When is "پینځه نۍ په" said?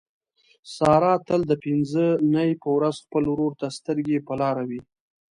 1.63-2.67